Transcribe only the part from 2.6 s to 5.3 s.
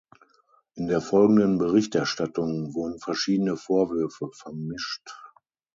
wurden verschiedene Vorwürfe vermischt.